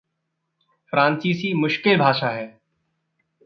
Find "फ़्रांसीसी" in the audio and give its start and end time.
0.93-1.53